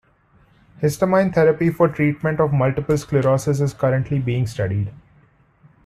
[0.81, 4.91] Histamine therapy for treatment of multiple sclerosis is currently being studied.